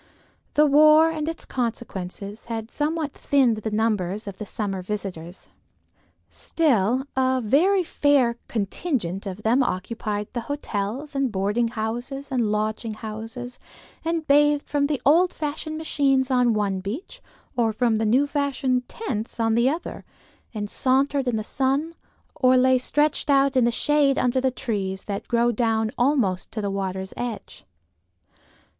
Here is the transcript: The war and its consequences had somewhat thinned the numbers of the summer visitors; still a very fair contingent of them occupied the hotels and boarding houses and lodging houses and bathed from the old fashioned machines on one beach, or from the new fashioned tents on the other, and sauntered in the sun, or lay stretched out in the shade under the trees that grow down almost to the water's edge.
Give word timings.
The 0.55 0.65
war 0.65 1.11
and 1.11 1.29
its 1.29 1.45
consequences 1.45 2.45
had 2.45 2.71
somewhat 2.71 3.11
thinned 3.11 3.57
the 3.57 3.69
numbers 3.69 4.25
of 4.25 4.39
the 4.39 4.47
summer 4.47 4.81
visitors; 4.81 5.47
still 6.27 7.05
a 7.15 7.39
very 7.39 7.83
fair 7.83 8.37
contingent 8.47 9.27
of 9.27 9.43
them 9.43 9.61
occupied 9.61 10.27
the 10.33 10.41
hotels 10.49 11.13
and 11.13 11.31
boarding 11.31 11.67
houses 11.67 12.31
and 12.31 12.51
lodging 12.51 12.95
houses 12.95 13.59
and 14.03 14.25
bathed 14.25 14.67
from 14.67 14.87
the 14.87 14.99
old 15.05 15.31
fashioned 15.31 15.77
machines 15.77 16.31
on 16.31 16.55
one 16.55 16.79
beach, 16.79 17.21
or 17.55 17.71
from 17.71 17.97
the 17.97 18.05
new 18.07 18.25
fashioned 18.25 18.87
tents 18.87 19.39
on 19.39 19.53
the 19.53 19.69
other, 19.69 20.03
and 20.51 20.67
sauntered 20.71 21.27
in 21.27 21.35
the 21.35 21.43
sun, 21.43 21.93
or 22.33 22.57
lay 22.57 22.79
stretched 22.79 23.29
out 23.29 23.55
in 23.55 23.65
the 23.65 23.71
shade 23.71 24.17
under 24.17 24.41
the 24.41 24.49
trees 24.49 25.03
that 25.03 25.27
grow 25.27 25.51
down 25.51 25.91
almost 25.95 26.51
to 26.51 26.59
the 26.59 26.71
water's 26.71 27.13
edge. 27.15 27.65